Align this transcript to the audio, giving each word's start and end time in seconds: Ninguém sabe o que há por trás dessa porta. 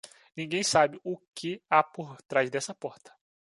Ninguém 0.35 0.63
sabe 0.63 0.99
o 1.03 1.15
que 1.35 1.61
há 1.69 1.83
por 1.83 2.19
trás 2.23 2.49
dessa 2.49 2.73
porta. 2.73 3.13